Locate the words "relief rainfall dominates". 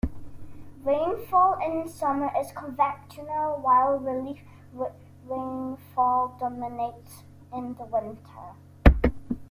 3.99-7.21